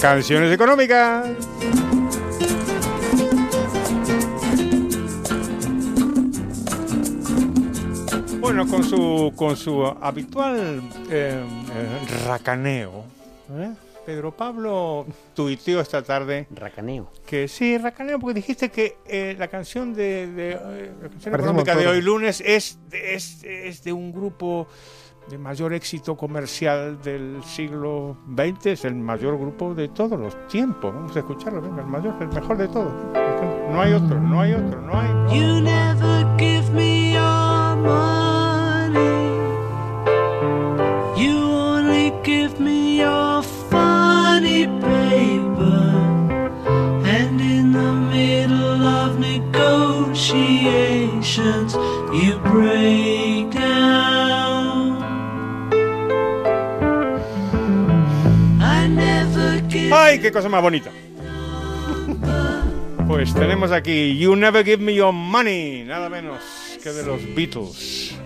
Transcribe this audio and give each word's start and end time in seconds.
Canciones 0.00 0.52
económicas. 0.52 1.28
Bueno, 8.40 8.66
con 8.66 8.82
su, 8.84 9.32
con 9.36 9.56
su 9.56 9.84
habitual 9.86 10.82
eh, 11.10 11.42
eh, 11.72 12.24
racaneo, 12.26 13.04
¿eh? 13.56 13.72
Pedro 14.04 14.32
Pablo 14.36 15.06
tuiteó 15.34 15.80
esta 15.80 16.02
tarde 16.02 16.46
Racaneo. 16.50 17.10
que 17.24 17.46
sí, 17.46 17.78
racaneo, 17.78 18.18
porque 18.18 18.34
dijiste 18.34 18.68
que 18.70 18.96
eh, 19.06 19.36
la 19.38 19.48
canción 19.48 19.94
de, 19.94 20.26
de, 20.26 20.50
eh, 20.52 20.92
la 21.02 21.08
canción 21.08 21.34
económica 21.34 21.76
de 21.76 21.86
hoy 21.86 22.02
lunes 22.02 22.42
es, 22.44 22.78
es, 22.90 23.44
es 23.44 23.84
de 23.84 23.92
un 23.92 24.12
grupo 24.12 24.66
de 25.28 25.38
mayor 25.38 25.72
éxito 25.72 26.16
comercial 26.16 27.00
del 27.02 27.42
siglo 27.44 28.16
XX, 28.34 28.66
es 28.66 28.84
el 28.84 28.94
mayor 28.94 29.38
grupo 29.38 29.74
de 29.74 29.88
todos 29.88 30.18
los 30.18 30.36
tiempos. 30.48 30.92
Vamos 30.94 31.16
a 31.16 31.20
escucharlo, 31.20 31.62
venga, 31.62 31.82
el 31.82 31.88
mayor, 31.88 32.14
el 32.20 32.28
mejor 32.28 32.56
de 32.56 32.68
todos. 32.68 32.92
No 33.70 33.80
hay 33.80 33.92
otro, 33.94 34.20
no 34.20 34.40
hay 34.40 34.52
otro, 34.52 34.80
no 34.82 34.98
hay. 34.98 35.08
You 35.38 35.60
never 35.60 36.26
give 36.38 36.70
me 36.72 37.12
your 37.12 37.76
money. 37.76 39.00
You 41.16 41.38
only 41.38 42.12
give 42.22 42.60
me 42.60 42.98
your 42.98 43.42
funny 43.70 44.66
paper. 44.66 46.02
And 47.06 47.40
in 47.40 47.72
the 47.72 47.92
middle 48.10 48.86
of 48.86 49.18
negotiations, 49.18 51.74
you 52.12 52.38
break 52.44 53.31
¡Ay, 59.94 60.20
qué 60.20 60.32
cosa 60.32 60.48
más 60.48 60.62
bonita! 60.62 60.90
Pues 63.06 63.34
tenemos 63.34 63.72
aquí 63.72 64.16
You 64.16 64.34
Never 64.36 64.64
Give 64.64 64.82
Me 64.82 64.94
Your 64.94 65.12
Money, 65.12 65.84
nada 65.84 66.08
menos 66.08 66.40
que 66.82 66.90
de 66.92 67.04
los 67.04 67.20
Beatles. 67.34 68.16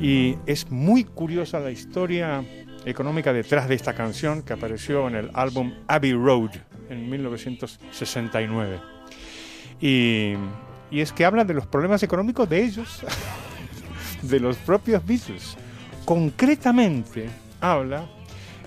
Y 0.00 0.36
es 0.46 0.70
muy 0.70 1.02
curiosa 1.02 1.58
la 1.58 1.72
historia 1.72 2.44
económica 2.84 3.32
detrás 3.32 3.68
de 3.68 3.74
esta 3.74 3.94
canción 3.94 4.42
que 4.42 4.52
apareció 4.52 5.08
en 5.08 5.16
el 5.16 5.30
álbum 5.34 5.74
Abbey 5.88 6.12
Road 6.12 6.50
en 6.88 7.10
1969. 7.10 8.80
Y, 9.80 10.34
y 10.92 11.00
es 11.00 11.10
que 11.10 11.24
habla 11.24 11.44
de 11.44 11.54
los 11.54 11.66
problemas 11.66 12.00
económicos 12.04 12.48
de 12.48 12.62
ellos, 12.62 13.02
de 14.22 14.38
los 14.38 14.56
propios 14.58 15.04
Beatles. 15.04 15.56
Concretamente 16.04 17.28
habla 17.60 18.06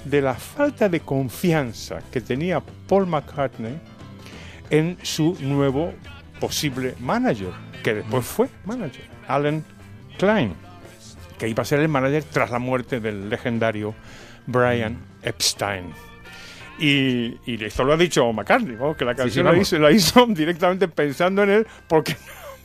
de 0.06 0.22
la 0.22 0.34
falta 0.34 0.90
de 0.90 1.02
confianza 1.02 2.00
que 2.12 2.22
tenía 2.22 2.62
Paul 2.88 3.08
McCartney 3.08 3.80
en 4.70 4.98
su 5.02 5.38
nuevo 5.42 5.94
posible 6.40 6.96
manager, 7.00 7.52
que 7.84 7.96
después 7.96 8.26
fue 8.26 8.50
manager, 8.66 9.06
Alan 9.28 9.64
Klein, 10.18 10.54
que 11.38 11.48
iba 11.48 11.64
a 11.64 11.66
ser 11.66 11.80
el 11.80 11.90
manager 11.90 12.24
tras 12.24 12.52
la 12.52 12.60
muerte 12.60 13.00
del 13.00 13.30
legendario 13.30 13.94
Brian 14.48 14.98
Epstein. 15.22 15.94
Y, 16.80 17.38
y 17.46 17.64
esto 17.64 17.84
lo 17.84 17.94
ha 17.94 17.98
dicho 17.98 18.32
McCartney, 18.32 18.78
¿no? 18.78 18.96
que 18.96 19.04
la 19.04 19.16
canción 19.16 19.46
la, 19.46 19.58
hizo, 19.58 19.78
la 19.80 19.92
hizo 19.92 20.26
directamente 20.30 20.88
pensando 20.88 21.44
en 21.44 21.50
él 21.50 21.68
porque, 21.88 22.16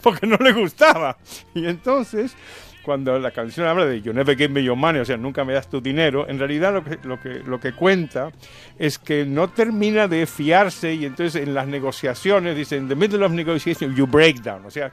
porque 0.04 0.26
no 0.28 0.36
le 0.36 0.52
gustaba. 0.52 1.16
Y 1.54 1.66
entonces, 1.66 2.36
cuando 2.84 3.18
la 3.18 3.30
canción 3.30 3.66
habla 3.66 3.86
de 3.86 4.02
You 4.02 4.12
never 4.12 4.36
give 4.36 4.50
me 4.50 4.62
your 4.62 4.76
money, 4.76 5.00
o 5.00 5.04
sea, 5.06 5.16
nunca 5.16 5.42
me 5.44 5.54
das 5.54 5.68
tu 5.70 5.80
dinero, 5.80 6.28
en 6.28 6.38
realidad 6.38 6.74
lo 6.74 6.84
que, 6.84 6.98
lo 7.02 7.18
que, 7.18 7.30
lo 7.40 7.58
que 7.58 7.72
cuenta 7.72 8.30
es 8.78 8.98
que 8.98 9.24
no 9.24 9.48
termina 9.48 10.06
de 10.06 10.26
fiarse 10.26 10.92
y 10.94 11.06
entonces 11.06 11.42
en 11.42 11.54
las 11.54 11.66
negociaciones, 11.66 12.54
dice, 12.54 12.76
in 12.76 12.86
the 12.88 12.94
middle 12.94 13.24
of 13.24 13.32
negotiation, 13.32 13.94
you 13.96 14.06
break 14.06 14.42
down, 14.42 14.66
o 14.66 14.70
sea, 14.70 14.92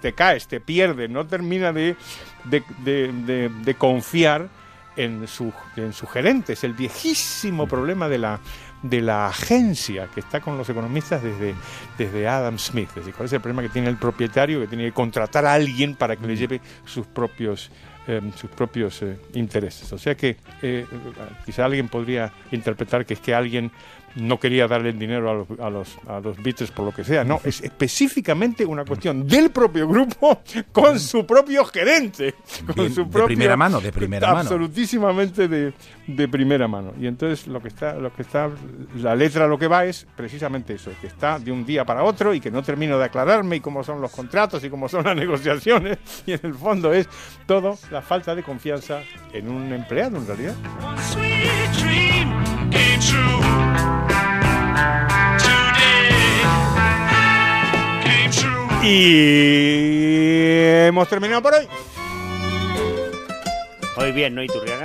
te, 0.00 0.12
caes, 0.12 0.46
te 0.46 0.60
pierdes, 0.60 1.10
no 1.10 1.26
termina 1.26 1.72
de, 1.72 1.96
de, 2.44 3.50
de- 3.64 3.74
confiar 3.74 4.48
en 4.96 5.26
su, 5.26 5.52
en 5.76 5.92
su 5.94 6.06
gerente. 6.06 6.52
Es 6.52 6.62
el 6.64 6.74
viejísimo 6.74 7.66
problema 7.66 8.08
de 8.08 8.18
la, 8.18 8.38
de 8.82 9.00
la 9.00 9.28
agencia 9.28 10.08
que 10.12 10.20
está 10.20 10.40
con 10.40 10.58
los 10.58 10.68
economistas 10.68 11.22
desde, 11.22 11.54
desde 11.98 12.28
Adam 12.28 12.58
Smith. 12.58 12.88
Es 12.90 12.96
decir, 12.96 13.14
cuál 13.14 13.26
es 13.26 13.32
el 13.32 13.40
problema 13.40 13.62
que 13.62 13.68
tiene 13.68 13.88
el 13.88 13.96
propietario 13.96 14.60
que 14.60 14.66
tiene 14.66 14.84
que 14.84 14.92
contratar 14.92 15.46
a 15.46 15.54
alguien 15.54 15.94
para 15.94 16.16
que 16.16 16.26
le 16.26 16.36
lleve 16.36 16.60
sus 16.84 17.06
propios 17.06 17.70
eh, 18.08 18.20
sus 18.34 18.50
propios 18.50 19.00
eh, 19.02 19.16
intereses. 19.34 19.92
O 19.92 19.98
sea 19.98 20.16
que 20.16 20.36
eh, 20.60 20.84
quizá 21.46 21.64
alguien 21.66 21.88
podría 21.88 22.32
interpretar 22.50 23.06
que 23.06 23.14
es 23.14 23.20
que 23.20 23.32
alguien 23.32 23.70
no 24.16 24.38
quería 24.38 24.68
darle 24.68 24.90
el 24.90 24.98
dinero 24.98 25.30
a 25.30 25.34
los, 25.34 25.60
a 25.60 25.70
los, 25.70 25.98
a 26.06 26.20
los 26.20 26.36
Beatles 26.42 26.70
por 26.70 26.84
lo 26.84 26.92
que 26.92 27.04
sea. 27.04 27.24
No, 27.24 27.40
es 27.44 27.62
específicamente 27.62 28.64
una 28.64 28.84
cuestión 28.84 29.26
del 29.26 29.50
propio 29.50 29.88
grupo 29.88 30.40
con 30.72 30.98
su 30.98 31.24
propio 31.26 31.64
gerente. 31.64 32.34
Con 32.66 32.74
Bien, 32.74 32.94
su 32.94 33.04
de 33.04 33.24
primera 33.24 33.56
mano, 33.56 33.80
de 33.80 33.92
primera 33.92 34.28
mano. 34.28 34.40
Absolutísimamente 34.40 35.48
de, 35.48 35.72
de 36.06 36.28
primera 36.28 36.68
mano. 36.68 36.92
Y 37.00 37.06
entonces 37.06 37.46
lo 37.46 37.60
que 37.60 37.68
está, 37.68 37.94
lo 37.94 38.12
que 38.12 38.22
está, 38.22 38.50
la 38.96 39.14
letra 39.14 39.46
lo 39.46 39.58
que 39.58 39.68
va 39.68 39.84
es 39.84 40.06
precisamente 40.16 40.74
eso, 40.74 40.90
que 41.00 41.06
está 41.06 41.38
de 41.38 41.52
un 41.52 41.64
día 41.64 41.84
para 41.84 42.04
otro 42.04 42.34
y 42.34 42.40
que 42.40 42.50
no 42.50 42.62
termino 42.62 42.98
de 42.98 43.04
aclararme 43.04 43.56
y 43.56 43.60
cómo 43.60 43.84
son 43.84 44.00
los 44.00 44.12
contratos 44.12 44.64
y 44.64 44.70
cómo 44.70 44.88
son 44.88 45.04
las 45.04 45.16
negociaciones. 45.16 45.98
Y 46.26 46.32
en 46.32 46.40
el 46.42 46.54
fondo 46.54 46.92
es 46.92 47.08
todo 47.46 47.78
la 47.90 48.02
falta 48.02 48.34
de 48.34 48.42
confianza 48.42 49.00
en 49.32 49.48
un 49.48 49.72
empleado 49.72 50.16
en 50.16 50.26
realidad. 50.26 50.54
Y 58.84 60.88
hemos 60.88 61.08
terminado 61.08 61.40
por 61.40 61.54
hoy. 61.54 61.68
Hoy 63.96 64.12
bien, 64.12 64.34
¿no, 64.34 64.42
Iturriaga? 64.42 64.80